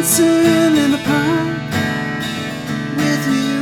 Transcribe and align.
dancing 0.00 0.76
in 0.82 0.90
the 0.92 0.98
park 1.04 1.60
with 2.96 3.24
you. 3.28 3.60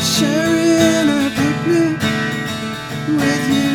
Sharing 0.00 1.08
a 1.08 1.30
picnic 1.38 2.00
with 3.20 3.44
you. 3.54 3.74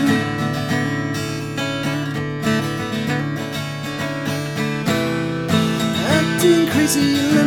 Acting 6.12 6.68
crazy 6.72 7.39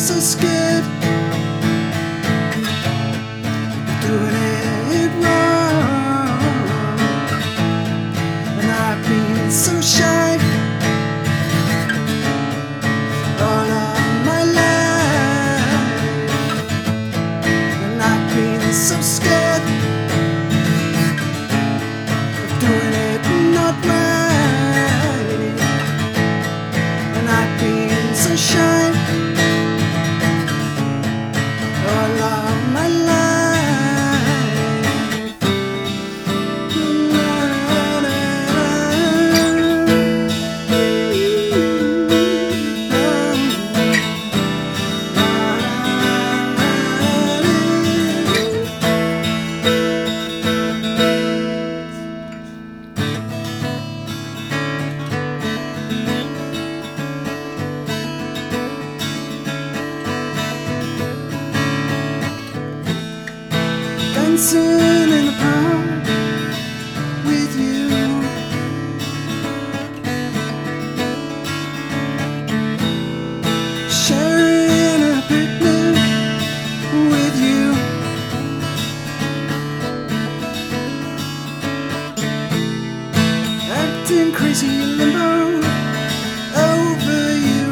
so 0.00 0.18
scared 0.18 0.99
Over 86.54 87.22
you. 87.48 87.66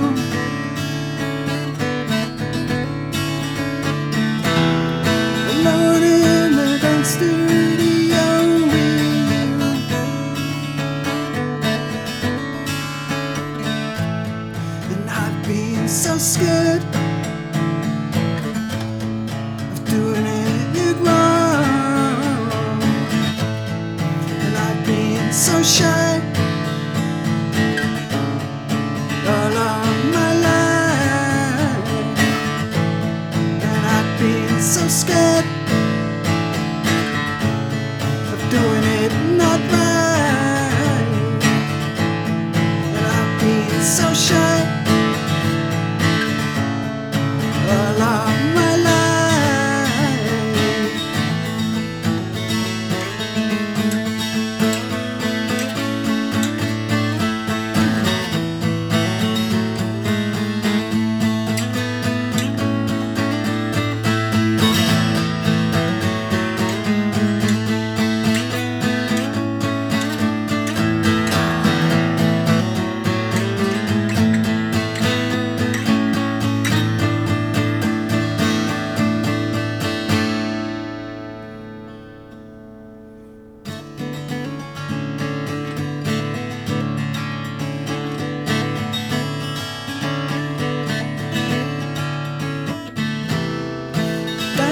Alone 5.52 6.02
in 6.04 6.56
the 6.56 6.78
dance 6.82 7.08
studio 7.16 8.26
you. 8.74 9.48
And 14.92 15.10
I've 15.10 15.38
been 15.46 15.88
so 15.88 16.19
scared 16.19 16.82
of 19.72 19.78
doing 19.90 20.26
it 20.26 20.96
wrong. 21.04 22.82
And 24.44 24.56
I've 24.56 24.86
been 24.86 25.32
so 25.32 25.62
shy 25.62 25.97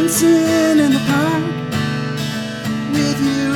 Dancing 0.06 0.78
in 0.78 0.93
the 0.93 1.00
park 1.09 1.43
with 2.93 3.21
you. 3.28 3.47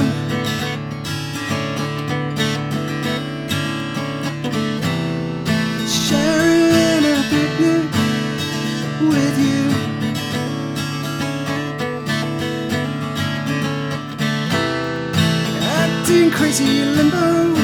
Sharing 5.87 7.05
a 7.05 7.23
picnic 7.31 7.87
with 9.13 9.37
you. 9.39 9.65
Acting 15.63 16.31
crazy 16.33 16.85
limbo 16.85 17.60